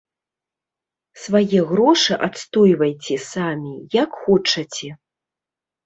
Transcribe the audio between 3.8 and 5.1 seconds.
як хочаце.